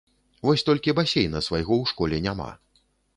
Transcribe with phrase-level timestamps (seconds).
[0.47, 2.49] Вось толькі басейна свайго ў школе няма.